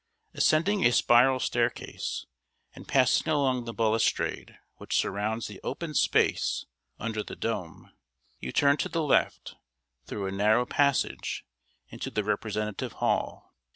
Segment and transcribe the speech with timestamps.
[0.33, 1.95] Ascending a spiral stairway,
[2.73, 6.65] and passing along the balustrade which surrounds the open space
[6.99, 7.91] under the dome,
[8.39, 9.57] you turn to the left,
[10.07, 11.45] through a narrow passage
[11.91, 13.53] into the representative hall.